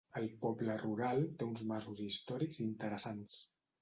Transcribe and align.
El 0.19 0.23
poble 0.43 0.77
rural 0.83 1.21
té 1.41 1.47
uns 1.49 1.63
masos 1.73 2.03
històrics 2.07 2.63
interessants. 2.67 3.37